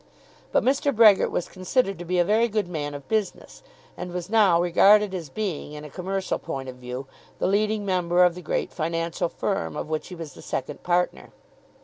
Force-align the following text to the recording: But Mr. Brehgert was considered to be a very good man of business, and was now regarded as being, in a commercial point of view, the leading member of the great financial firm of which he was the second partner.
But 0.51 0.63
Mr. 0.63 0.91
Brehgert 0.91 1.29
was 1.29 1.47
considered 1.47 1.99
to 1.99 2.05
be 2.05 2.17
a 2.17 2.23
very 2.25 2.47
good 2.47 2.67
man 2.67 2.95
of 2.95 3.07
business, 3.07 3.61
and 3.95 4.11
was 4.11 4.31
now 4.31 4.59
regarded 4.59 5.13
as 5.13 5.29
being, 5.29 5.73
in 5.73 5.85
a 5.85 5.91
commercial 5.91 6.39
point 6.39 6.67
of 6.69 6.77
view, 6.77 7.05
the 7.37 7.45
leading 7.45 7.85
member 7.85 8.23
of 8.23 8.33
the 8.33 8.41
great 8.41 8.71
financial 8.73 9.29
firm 9.29 9.77
of 9.77 9.89
which 9.91 10.07
he 10.07 10.15
was 10.15 10.33
the 10.33 10.41
second 10.41 10.81
partner. 10.81 11.29